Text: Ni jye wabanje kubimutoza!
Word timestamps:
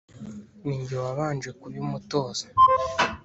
Ni 0.65 0.75
jye 0.85 0.95
wabanje 1.03 1.49
kubimutoza! 1.59 2.45